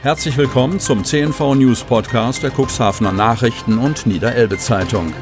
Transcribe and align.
Herzlich 0.00 0.36
willkommen 0.36 0.78
zum 0.78 1.04
CNV 1.04 1.56
News 1.56 1.82
Podcast 1.82 2.44
der 2.44 2.52
Cuxhavener 2.52 3.10
Nachrichten 3.10 3.78
und 3.78 4.06
Niederelbe 4.06 4.56
Zeitung. 4.56 5.12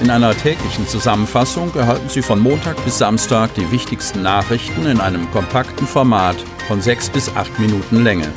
In 0.00 0.10
einer 0.10 0.32
täglichen 0.32 0.86
Zusammenfassung 0.86 1.74
erhalten 1.74 2.08
Sie 2.08 2.22
von 2.22 2.38
Montag 2.38 2.76
bis 2.84 2.98
Samstag 2.98 3.52
die 3.54 3.68
wichtigsten 3.72 4.22
Nachrichten 4.22 4.86
in 4.86 5.00
einem 5.00 5.28
kompakten 5.32 5.88
Format 5.88 6.36
von 6.68 6.80
sechs 6.80 7.10
bis 7.10 7.34
acht 7.34 7.58
Minuten 7.58 8.04
Länge. 8.04 8.32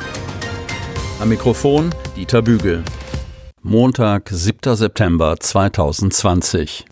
Am 1.20 1.28
Mikrofon 1.28 1.94
Dieter 2.16 2.42
Bügel. 2.42 2.82
Montag, 3.62 4.28
7. 4.28 4.74
September 4.74 5.36
2020. 5.38 6.84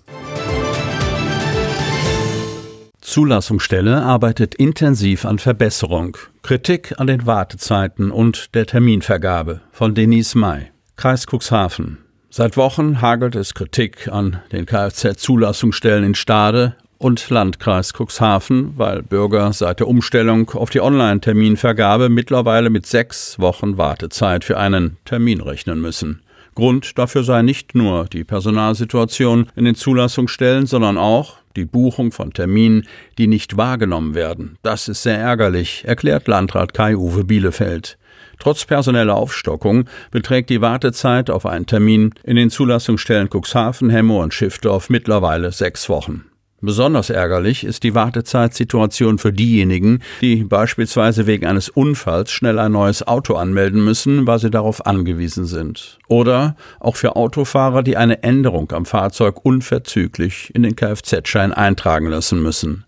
Zulassungsstelle 3.11 4.03
arbeitet 4.03 4.55
intensiv 4.55 5.25
an 5.25 5.41
Verbesserung. 5.41 6.17
Kritik 6.43 6.95
an 6.99 7.09
den 7.09 7.27
Wartezeiten 7.27 8.13
und 8.13 8.55
der 8.55 8.67
Terminvergabe 8.67 9.63
von 9.73 9.97
Denise 9.97 10.39
May. 10.39 10.71
Kreis 10.95 11.27
Cuxhaven. 11.27 11.99
Seit 12.31 12.57
Wochen 12.57 13.01
hagelt 13.01 13.35
es 13.35 13.55
Kritik 13.55 14.07
an 14.07 14.39
den 14.53 14.65
Kfz-Zulassungsstellen 14.65 16.05
in 16.05 16.15
Stade 16.15 16.77
und 16.99 17.29
Landkreis 17.31 17.95
Cuxhaven, 17.99 18.75
weil 18.77 19.03
Bürger 19.03 19.53
seit 19.53 19.81
der 19.81 19.89
Umstellung 19.89 20.49
auf 20.51 20.71
die 20.71 20.81
Online-Terminvergabe 20.81 22.11
mittlerweile 22.11 22.71
mit 22.71 22.87
sechs 22.87 23.41
Wochen 23.41 23.77
Wartezeit 23.77 24.45
für 24.45 24.57
einen 24.57 24.99
Termin 25.05 25.41
rechnen 25.41 25.81
müssen. 25.81 26.23
Grund 26.55 26.97
dafür 26.97 27.25
sei 27.25 27.43
nicht 27.43 27.75
nur 27.75 28.05
die 28.05 28.23
Personalsituation 28.23 29.49
in 29.57 29.65
den 29.65 29.75
Zulassungsstellen, 29.75 30.67
sondern 30.67 30.97
auch 30.97 31.40
die 31.57 31.65
Buchung 31.65 32.13
von 32.13 32.33
Terminen, 32.33 32.87
die 33.19 33.27
nicht 33.27 33.57
wahrgenommen 33.57 34.15
werden. 34.15 34.59
Das 34.63 34.89
ist 34.89 35.03
sehr 35.03 35.19
ärgerlich, 35.19 35.85
erklärt 35.87 36.29
Landrat 36.29 36.75
Kai-Uwe 36.75 37.25
Bielefeld. 37.25 37.99
Trotz 38.39 38.65
personeller 38.65 39.17
Aufstockung 39.17 39.85
beträgt 40.11 40.49
die 40.51 40.63
Wartezeit 40.63 41.29
auf 41.29 41.45
einen 41.45 41.67
Termin 41.67 42.15
in 42.25 42.37
den 42.37 42.51
Zulassungsstellen 42.51 43.29
Cuxhaven, 43.29 43.91
Hemmo 43.91 44.23
und 44.23 44.33
Schiffdorf 44.33 44.89
mittlerweile 44.89 45.53
sechs 45.53 45.89
Wochen. 45.89 46.30
Besonders 46.63 47.09
ärgerlich 47.09 47.65
ist 47.65 47.85
die 47.85 47.95
Wartezeitsituation 47.95 49.19
für 49.19 49.33
diejenigen, 49.33 50.01
die 50.21 50.45
beispielsweise 50.45 51.27
wegen 51.27 51.47
eines 51.47 51.71
Unfalls 51.71 52.31
schnell 52.33 52.59
ein 52.59 52.73
neues 52.73 53.07
Auto 53.07 53.35
anmelden 53.35 53.83
müssen, 53.83 54.27
weil 54.27 54.39
sie 54.39 54.51
darauf 54.51 54.85
angewiesen 54.85 55.47
sind. 55.47 55.99
Oder 56.07 56.57
auch 56.79 56.97
für 56.97 57.17
Autofahrer, 57.17 57.83
die 57.83 57.97
eine 57.97 58.23
Änderung 58.23 58.71
am 58.73 58.85
Fahrzeug 58.85 59.45
unverzüglich 59.45 60.55
in 60.55 60.63
den 60.63 60.77
Kfz-Schein 60.77 61.53
eintragen 61.53 62.09
lassen 62.09 62.43
müssen. 62.43 62.85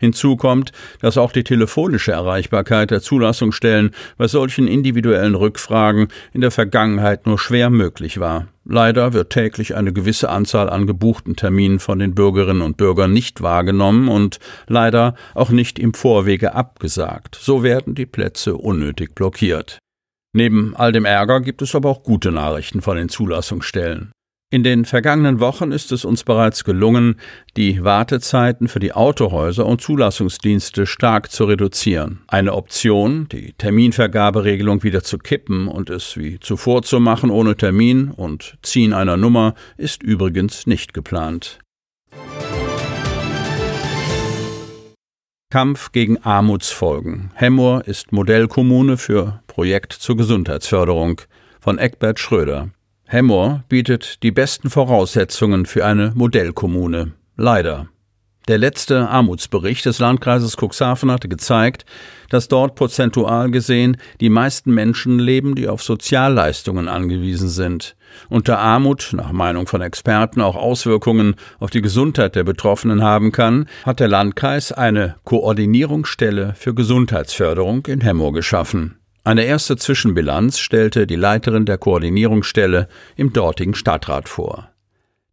Hinzu 0.00 0.36
kommt, 0.36 0.72
dass 1.00 1.18
auch 1.18 1.30
die 1.30 1.44
telefonische 1.44 2.12
Erreichbarkeit 2.12 2.90
der 2.90 3.02
Zulassungsstellen 3.02 3.90
bei 4.16 4.26
solchen 4.26 4.66
individuellen 4.66 5.34
Rückfragen 5.34 6.08
in 6.32 6.40
der 6.40 6.50
Vergangenheit 6.50 7.26
nur 7.26 7.38
schwer 7.38 7.70
möglich 7.70 8.18
war. 8.18 8.48
Leider 8.64 9.12
wird 9.12 9.30
täglich 9.30 9.76
eine 9.76 9.92
gewisse 9.92 10.30
Anzahl 10.30 10.70
an 10.70 10.86
gebuchten 10.86 11.36
Terminen 11.36 11.80
von 11.80 11.98
den 11.98 12.14
Bürgerinnen 12.14 12.62
und 12.62 12.76
Bürgern 12.76 13.12
nicht 13.12 13.42
wahrgenommen 13.42 14.08
und 14.08 14.38
leider 14.68 15.14
auch 15.34 15.50
nicht 15.50 15.78
im 15.78 15.92
Vorwege 15.92 16.54
abgesagt. 16.54 17.36
So 17.40 17.62
werden 17.62 17.94
die 17.94 18.06
Plätze 18.06 18.56
unnötig 18.56 19.14
blockiert. 19.14 19.78
Neben 20.32 20.76
all 20.76 20.92
dem 20.92 21.04
Ärger 21.04 21.40
gibt 21.40 21.60
es 21.62 21.74
aber 21.74 21.90
auch 21.90 22.02
gute 22.02 22.30
Nachrichten 22.30 22.80
von 22.80 22.96
den 22.96 23.08
Zulassungsstellen. 23.08 24.12
In 24.52 24.64
den 24.64 24.84
vergangenen 24.84 25.38
Wochen 25.38 25.70
ist 25.70 25.92
es 25.92 26.04
uns 26.04 26.24
bereits 26.24 26.64
gelungen, 26.64 27.20
die 27.56 27.84
Wartezeiten 27.84 28.66
für 28.66 28.80
die 28.80 28.92
Autohäuser 28.92 29.64
und 29.64 29.80
Zulassungsdienste 29.80 30.86
stark 30.86 31.30
zu 31.30 31.44
reduzieren. 31.44 32.22
Eine 32.26 32.54
Option, 32.54 33.28
die 33.30 33.52
Terminvergaberegelung 33.52 34.82
wieder 34.82 35.04
zu 35.04 35.18
kippen 35.18 35.68
und 35.68 35.88
es 35.88 36.16
wie 36.16 36.40
zuvor 36.40 36.82
zu 36.82 36.98
machen 36.98 37.30
ohne 37.30 37.56
Termin 37.56 38.10
und 38.10 38.58
Ziehen 38.62 38.92
einer 38.92 39.16
Nummer, 39.16 39.54
ist 39.76 40.02
übrigens 40.02 40.66
nicht 40.66 40.94
geplant. 40.94 41.60
Kampf 45.52 45.92
gegen 45.92 46.18
Armutsfolgen. 46.24 47.30
Hemmoor 47.34 47.84
ist 47.86 48.10
Modellkommune 48.10 48.96
für 48.96 49.44
Projekt 49.46 49.92
zur 49.92 50.16
Gesundheitsförderung 50.16 51.20
von 51.60 51.78
Eckbert 51.78 52.18
Schröder. 52.18 52.70
Hemmoor 53.12 53.64
bietet 53.68 54.22
die 54.22 54.30
besten 54.30 54.70
Voraussetzungen 54.70 55.66
für 55.66 55.84
eine 55.84 56.12
Modellkommune. 56.14 57.10
Leider. 57.36 57.88
Der 58.46 58.56
letzte 58.56 59.08
Armutsbericht 59.08 59.84
des 59.84 59.98
Landkreises 59.98 60.56
Cuxhaven 60.56 61.10
hatte 61.10 61.28
gezeigt, 61.28 61.84
dass 62.28 62.46
dort 62.46 62.76
prozentual 62.76 63.50
gesehen 63.50 63.96
die 64.20 64.30
meisten 64.30 64.72
Menschen 64.72 65.18
leben, 65.18 65.56
die 65.56 65.66
auf 65.66 65.82
Sozialleistungen 65.82 66.86
angewiesen 66.86 67.48
sind. 67.48 67.96
Da 68.30 68.58
Armut 68.58 69.10
nach 69.12 69.32
Meinung 69.32 69.66
von 69.66 69.80
Experten 69.80 70.40
auch 70.40 70.54
Auswirkungen 70.54 71.34
auf 71.58 71.70
die 71.70 71.82
Gesundheit 71.82 72.36
der 72.36 72.44
Betroffenen 72.44 73.02
haben 73.02 73.32
kann, 73.32 73.66
hat 73.84 73.98
der 73.98 74.06
Landkreis 74.06 74.70
eine 74.70 75.16
Koordinierungsstelle 75.24 76.54
für 76.56 76.74
Gesundheitsförderung 76.74 77.86
in 77.86 78.02
Hemmoor 78.02 78.32
geschaffen. 78.32 78.99
Eine 79.22 79.44
erste 79.44 79.76
Zwischenbilanz 79.76 80.58
stellte 80.58 81.06
die 81.06 81.16
Leiterin 81.16 81.66
der 81.66 81.76
Koordinierungsstelle 81.76 82.88
im 83.16 83.32
dortigen 83.32 83.74
Stadtrat 83.74 84.28
vor. 84.28 84.70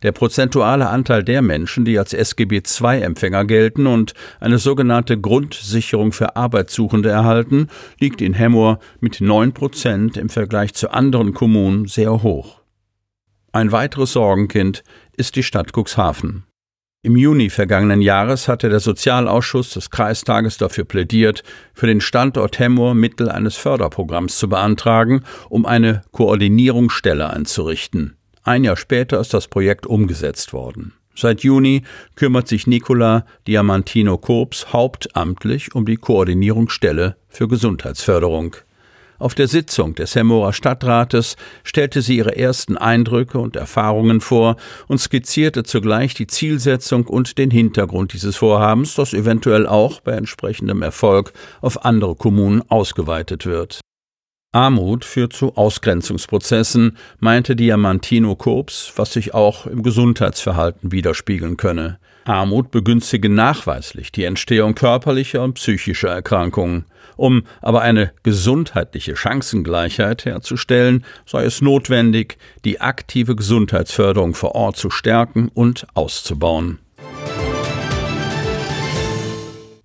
Der 0.03 0.11
prozentuale 0.11 0.89
Anteil 0.89 1.23
der 1.23 1.41
Menschen, 1.41 1.83
die 1.83 1.97
als 1.97 2.13
SGB 2.13 2.57
II-Empfänger 2.57 3.45
gelten 3.45 3.87
und 3.87 4.13
eine 4.39 4.59
sogenannte 4.59 5.19
Grundsicherung 5.19 6.11
für 6.11 6.35
Arbeitssuchende 6.35 7.09
erhalten, 7.09 7.67
liegt 7.99 8.21
in 8.21 8.33
Hemmoor 8.33 8.79
mit 8.99 9.21
9 9.21 9.53
Prozent 9.53 10.17
im 10.17 10.29
Vergleich 10.29 10.73
zu 10.75 10.91
anderen 10.91 11.33
Kommunen 11.33 11.87
sehr 11.87 12.21
hoch. 12.21 12.61
Ein 13.53 13.71
weiteres 13.71 14.11
Sorgenkind 14.11 14.83
ist 15.13 15.35
die 15.35 15.43
Stadt 15.43 15.71
Cuxhaven. 15.75 16.46
Im 17.07 17.15
Juni 17.15 17.49
vergangenen 17.49 18.01
Jahres 18.01 18.49
hatte 18.49 18.67
der 18.67 18.81
Sozialausschuss 18.81 19.69
des 19.69 19.91
Kreistages 19.91 20.57
dafür 20.57 20.83
plädiert, 20.83 21.41
für 21.73 21.87
den 21.87 22.01
Standort 22.01 22.59
Hemmoor 22.59 22.95
Mittel 22.95 23.29
eines 23.29 23.55
Förderprogramms 23.55 24.37
zu 24.37 24.49
beantragen, 24.49 25.23
um 25.47 25.65
eine 25.65 26.01
Koordinierungsstelle 26.11 27.29
einzurichten. 27.29 28.17
Ein 28.43 28.65
Jahr 28.65 28.75
später 28.75 29.21
ist 29.21 29.33
das 29.33 29.47
Projekt 29.47 29.85
umgesetzt 29.85 30.51
worden. 30.51 30.95
Seit 31.15 31.43
Juni 31.43 31.83
kümmert 32.15 32.49
sich 32.49 32.67
Nicola 32.67 33.25
Diamantino 33.47 34.17
Korps 34.17 34.73
hauptamtlich 34.73 35.73
um 35.75 35.85
die 35.85 35.95
Koordinierungsstelle 35.95 37.15
für 37.29 37.47
Gesundheitsförderung. 37.47 38.57
Auf 39.19 39.33
der 39.33 39.47
Sitzung 39.47 39.95
des 39.95 40.15
Hemmorer 40.15 40.53
Stadtrates 40.53 41.37
stellte 41.63 42.01
sie 42.01 42.17
ihre 42.17 42.37
ersten 42.37 42.77
Eindrücke 42.77 43.39
und 43.39 43.55
Erfahrungen 43.55 44.21
vor 44.21 44.57
und 44.87 44.99
skizzierte 44.99 45.63
zugleich 45.63 46.13
die 46.13 46.27
Zielsetzung 46.27 47.07
und 47.07 47.37
den 47.37 47.49
Hintergrund 47.49 48.13
dieses 48.13 48.35
Vorhabens, 48.35 48.93
das 48.93 49.13
eventuell 49.13 49.65
auch 49.65 50.01
bei 50.01 50.11
entsprechendem 50.11 50.83
Erfolg 50.83 51.33
auf 51.61 51.83
andere 51.83 52.15
Kommunen 52.15 52.61
ausgeweitet 52.69 53.45
wird. 53.45 53.81
Armut 54.53 55.03
führt 55.03 55.33
zu 55.33 55.55
Ausgrenzungsprozessen, 55.55 56.97
meinte 57.19 57.55
Diamantino 57.55 58.35
Kobs, 58.35 58.93
was 58.95 59.13
sich 59.13 59.33
auch 59.33 59.67
im 59.67 59.83
Gesundheitsverhalten 59.83 60.91
widerspiegeln 60.91 61.57
könne. 61.57 61.99
Armut 62.25 62.71
begünstige 62.71 63.29
nachweislich 63.29 64.11
die 64.11 64.23
Entstehung 64.23 64.75
körperlicher 64.75 65.43
und 65.43 65.53
psychischer 65.53 66.09
Erkrankungen. 66.09 66.85
Um 67.17 67.43
aber 67.61 67.81
eine 67.81 68.13
gesundheitliche 68.23 69.15
Chancengleichheit 69.15 70.25
herzustellen, 70.25 71.03
sei 71.25 71.43
es 71.43 71.61
notwendig, 71.61 72.37
die 72.63 72.79
aktive 72.79 73.35
Gesundheitsförderung 73.35 74.33
vor 74.33 74.55
Ort 74.55 74.77
zu 74.77 74.89
stärken 74.89 75.49
und 75.53 75.85
auszubauen. 75.93 76.79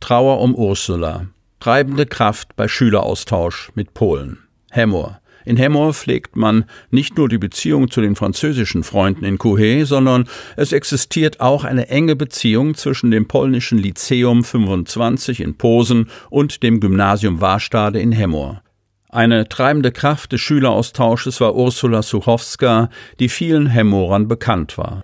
Trauer 0.00 0.40
um 0.40 0.54
Ursula. 0.54 1.26
Treibende 1.58 2.06
Kraft 2.06 2.54
bei 2.56 2.68
Schüleraustausch 2.68 3.70
mit 3.74 3.94
Polen. 3.94 4.38
Hemmoor. 4.70 5.21
In 5.44 5.56
Hemmoor 5.56 5.92
pflegt 5.92 6.36
man 6.36 6.64
nicht 6.90 7.16
nur 7.16 7.28
die 7.28 7.38
Beziehung 7.38 7.90
zu 7.90 8.00
den 8.00 8.16
französischen 8.16 8.84
Freunden 8.84 9.24
in 9.24 9.38
Couhé, 9.38 9.84
sondern 9.84 10.28
es 10.56 10.72
existiert 10.72 11.40
auch 11.40 11.64
eine 11.64 11.88
enge 11.88 12.16
Beziehung 12.16 12.74
zwischen 12.74 13.10
dem 13.10 13.26
polnischen 13.26 13.78
Lyzeum 13.78 14.44
25 14.44 15.40
in 15.40 15.56
Posen 15.56 16.08
und 16.30 16.62
dem 16.62 16.80
Gymnasium 16.80 17.40
Warstade 17.40 18.00
in 18.00 18.12
Hemmoor. 18.12 18.62
Eine 19.08 19.46
treibende 19.46 19.92
Kraft 19.92 20.32
des 20.32 20.40
Schüleraustausches 20.40 21.40
war 21.40 21.54
Ursula 21.54 22.02
Suchowska, 22.02 22.88
die 23.20 23.28
vielen 23.28 23.66
Hemmoorern 23.66 24.26
bekannt 24.26 24.78
war. 24.78 25.02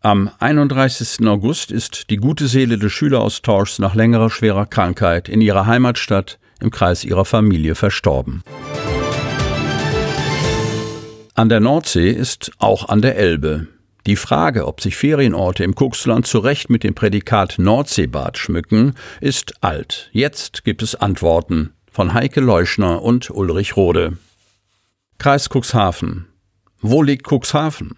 Am 0.00 0.30
31. 0.40 1.24
August 1.28 1.70
ist 1.70 2.10
die 2.10 2.16
gute 2.16 2.48
Seele 2.48 2.78
des 2.78 2.92
Schüleraustauschs 2.92 3.78
nach 3.78 3.94
längerer 3.94 4.30
schwerer 4.30 4.66
Krankheit 4.66 5.28
in 5.28 5.40
ihrer 5.40 5.66
Heimatstadt 5.66 6.38
im 6.60 6.70
Kreis 6.70 7.04
ihrer 7.04 7.24
Familie 7.24 7.74
verstorben. 7.74 8.42
An 11.34 11.48
der 11.48 11.60
Nordsee 11.60 12.10
ist 12.10 12.52
auch 12.58 12.90
an 12.90 13.00
der 13.00 13.16
Elbe. 13.16 13.66
Die 14.06 14.16
Frage, 14.16 14.66
ob 14.66 14.82
sich 14.82 14.96
Ferienorte 14.96 15.64
im 15.64 15.74
Kuxland 15.74 16.26
zu 16.26 16.38
Recht 16.38 16.68
mit 16.68 16.84
dem 16.84 16.94
Prädikat 16.94 17.58
Nordseebad 17.58 18.36
schmücken, 18.36 18.96
ist 19.20 19.54
alt. 19.62 20.10
Jetzt 20.12 20.62
gibt 20.64 20.82
es 20.82 20.94
Antworten. 20.94 21.72
von 21.90 22.14
Heike 22.14 22.40
Leuschner 22.40 23.02
und 23.02 23.30
Ulrich 23.30 23.76
Rode. 23.76 24.16
Kreis 25.18 25.50
Cuxhaven. 25.50 26.26
Wo 26.80 27.02
liegt 27.02 27.30
Cuxhaven? 27.30 27.96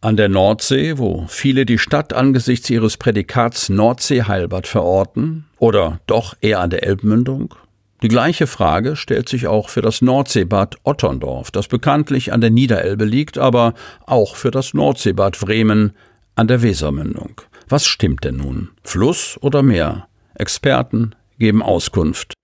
An 0.00 0.16
der 0.16 0.28
Nordsee, 0.28 0.98
wo 0.98 1.26
viele 1.28 1.64
die 1.64 1.78
Stadt 1.78 2.12
angesichts 2.12 2.68
ihres 2.68 2.96
Prädikats 2.96 3.68
Nordsee-Heilbad 3.68 4.66
verorten? 4.66 5.46
Oder 5.58 6.00
doch 6.06 6.34
eher 6.40 6.58
an 6.58 6.70
der 6.70 6.82
Elbmündung? 6.84 7.54
Die 8.02 8.08
gleiche 8.08 8.48
Frage 8.48 8.96
stellt 8.96 9.28
sich 9.28 9.46
auch 9.46 9.68
für 9.68 9.80
das 9.80 10.02
Nordseebad 10.02 10.76
Otterndorf, 10.82 11.52
das 11.52 11.68
bekanntlich 11.68 12.32
an 12.32 12.40
der 12.40 12.50
Niederelbe 12.50 13.04
liegt, 13.04 13.38
aber 13.38 13.74
auch 14.06 14.34
für 14.34 14.50
das 14.50 14.74
Nordseebad 14.74 15.38
Bremen 15.38 15.92
an 16.34 16.48
der 16.48 16.62
Wesermündung. 16.62 17.40
Was 17.68 17.86
stimmt 17.86 18.24
denn 18.24 18.38
nun? 18.38 18.70
Fluss 18.82 19.38
oder 19.40 19.62
Meer? 19.62 20.08
Experten 20.34 21.14
geben 21.38 21.62
Auskunft. 21.62 22.34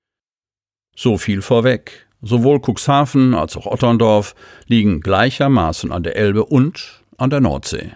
So 0.94 1.18
viel 1.18 1.42
vorweg. 1.42 2.06
Sowohl 2.22 2.60
Cuxhaven 2.60 3.34
als 3.34 3.56
auch 3.56 3.66
Otterndorf 3.66 4.36
liegen 4.66 5.00
gleichermaßen 5.00 5.90
an 5.90 6.04
der 6.04 6.16
Elbe 6.16 6.44
und 6.44 7.02
an 7.16 7.30
der 7.30 7.40
Nordsee. 7.40 7.92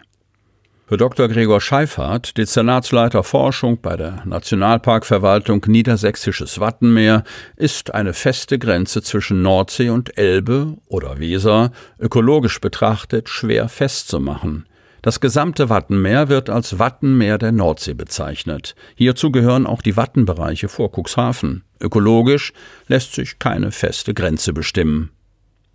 Für 0.86 0.96
Dr. 0.96 1.28
Gregor 1.28 1.60
Scheifhardt, 1.60 2.36
Dezernatsleiter 2.36 3.22
Forschung 3.22 3.80
bei 3.80 3.96
der 3.96 4.22
Nationalparkverwaltung 4.26 5.64
Niedersächsisches 5.66 6.58
Wattenmeer, 6.58 7.22
ist 7.56 7.94
eine 7.94 8.12
feste 8.12 8.58
Grenze 8.58 9.00
zwischen 9.00 9.42
Nordsee 9.42 9.90
und 9.90 10.18
Elbe 10.18 10.76
oder 10.88 11.18
Weser 11.18 11.70
ökologisch 11.98 12.60
betrachtet 12.60 13.28
schwer 13.28 13.68
festzumachen. 13.68 14.66
Das 15.02 15.20
gesamte 15.20 15.68
Wattenmeer 15.68 16.28
wird 16.28 16.50
als 16.50 16.78
Wattenmeer 16.78 17.38
der 17.38 17.52
Nordsee 17.52 17.94
bezeichnet. 17.94 18.74
Hierzu 18.94 19.32
gehören 19.32 19.66
auch 19.66 19.82
die 19.82 19.96
Wattenbereiche 19.96 20.68
vor 20.68 20.90
Cuxhaven. 20.92 21.64
Ökologisch 21.80 22.52
lässt 22.88 23.14
sich 23.14 23.38
keine 23.38 23.70
feste 23.70 24.14
Grenze 24.14 24.52
bestimmen. 24.52 25.10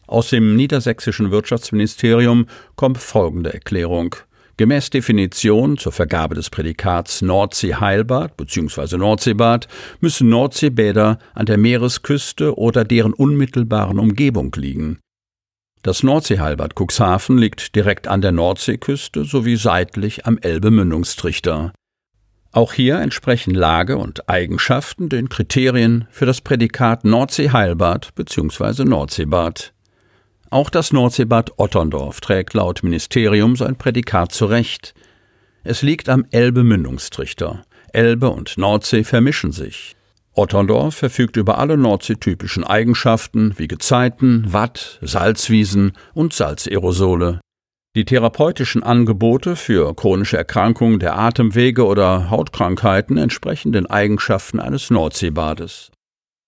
Aus 0.05 0.29
dem 0.29 0.55
niedersächsischen 0.55 1.31
Wirtschaftsministerium 1.31 2.47
kommt 2.75 2.99
folgende 2.99 3.53
Erklärung. 3.53 4.15
Gemäß 4.57 4.89
Definition 4.89 5.77
zur 5.77 5.91
Vergabe 5.91 6.33
des 6.33 6.49
Prädikats 6.49 7.21
Nordsee-Heilbad 7.21 8.37
bzw. 8.37 8.97
Nordseebad 8.97 9.67
müssen 10.01 10.29
Nordseebäder 10.29 11.19
an 11.35 11.45
der 11.45 11.59
Meeresküste 11.59 12.57
oder 12.57 12.83
deren 12.83 13.13
unmittelbaren 13.13 13.99
Umgebung 13.99 14.51
liegen. 14.55 14.97
Das 15.83 16.01
Nordseeheilbad 16.01 16.73
Cuxhaven 16.73 17.37
liegt 17.37 17.75
direkt 17.75 18.07
an 18.07 18.21
der 18.21 18.31
Nordseeküste 18.31 19.25
sowie 19.25 19.57
seitlich 19.57 20.25
am 20.25 20.39
Elbe-Mündungstrichter. 20.39 21.71
Auch 22.51 22.73
hier 22.73 22.97
entsprechen 22.97 23.53
Lage 23.53 23.97
und 23.97 24.27
Eigenschaften 24.27 25.07
den 25.07 25.29
Kriterien 25.29 26.07
für 26.09 26.25
das 26.25 26.41
Prädikat 26.41 27.05
Nordseeheilbad 27.05 28.15
bzw. 28.15 28.85
Nordseebad. 28.85 29.73
Auch 30.49 30.69
das 30.69 30.93
Nordseebad 30.93 31.51
Otterndorf 31.57 32.21
trägt 32.21 32.53
laut 32.53 32.81
Ministerium 32.81 33.55
sein 33.55 33.75
Prädikat 33.75 34.31
zurecht. 34.31 34.93
Es 35.63 35.81
liegt 35.81 36.07
am 36.07 36.25
Elbe-Mündungstrichter. 36.31 37.63
Elbe 37.91 38.29
und 38.29 38.57
Nordsee 38.57 39.03
vermischen 39.03 39.51
sich. 39.51 39.95
Otterndorf 40.33 40.95
verfügt 40.95 41.35
über 41.35 41.57
alle 41.57 41.77
nordseetypischen 41.77 42.63
Eigenschaften 42.63 43.55
wie 43.57 43.67
Gezeiten, 43.67 44.45
Watt, 44.47 44.99
Salzwiesen 45.01 45.93
und 46.13 46.31
Salzaerosole. 46.31 47.41
Die 47.95 48.05
therapeutischen 48.05 48.83
Angebote 48.83 49.55
für 49.55 49.95
chronische 49.95 50.37
Erkrankungen 50.37 50.99
der 50.99 51.17
Atemwege 51.17 51.85
oder 51.85 52.29
Hautkrankheiten 52.29 53.17
entsprechen 53.17 53.71
den 53.71 53.87
Eigenschaften 53.87 54.59
eines 54.59 54.91
Nordseebades. 54.91 55.91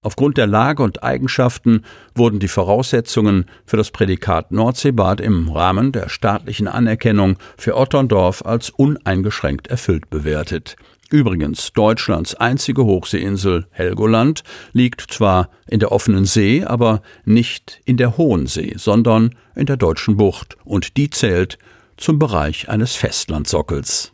Aufgrund 0.01 0.37
der 0.37 0.47
Lage 0.47 0.81
und 0.81 1.03
Eigenschaften 1.03 1.83
wurden 2.15 2.39
die 2.39 2.47
Voraussetzungen 2.47 3.45
für 3.65 3.75
das 3.75 3.91
Prädikat 3.91 4.49
Nordseebad 4.51 5.19
im 5.19 5.49
Rahmen 5.49 5.91
der 5.91 6.07
staatlichen 6.07 6.69
Anerkennung 6.69 7.37
für 7.57 7.75
Otterndorf 7.75 8.45
als 8.45 8.69
uneingeschränkt 8.69 9.67
erfüllt 9.67 10.09
bewertet. 10.09 10.77
Übrigens, 11.11 11.73
Deutschlands 11.73 12.33
einzige 12.35 12.85
Hochseeinsel 12.85 13.67
Helgoland 13.71 14.43
liegt 14.71 15.01
zwar 15.01 15.49
in 15.67 15.81
der 15.81 15.91
offenen 15.91 16.23
See, 16.23 16.63
aber 16.63 17.01
nicht 17.25 17.81
in 17.83 17.97
der 17.97 18.15
Hohen 18.15 18.47
See, 18.47 18.75
sondern 18.77 19.35
in 19.53 19.65
der 19.65 19.75
deutschen 19.75 20.15
Bucht, 20.15 20.55
und 20.63 20.95
die 20.95 21.09
zählt 21.09 21.57
zum 21.97 22.19
Bereich 22.19 22.69
eines 22.69 22.95
Festlandsockels. 22.95 24.13